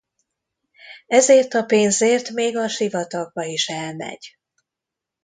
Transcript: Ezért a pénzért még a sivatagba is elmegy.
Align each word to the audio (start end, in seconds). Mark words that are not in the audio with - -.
Ezért 1.07 1.53
a 1.53 1.63
pénzért 1.63 2.29
még 2.29 2.57
a 2.57 2.67
sivatagba 2.67 3.43
is 3.43 3.67
elmegy. 3.67 4.37